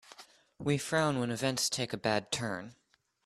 We 0.57 0.79
frown 0.79 1.19
when 1.19 1.29
events 1.29 1.69
take 1.69 1.93
a 1.93 1.97
bad 1.97 2.31
turn. 2.31 2.73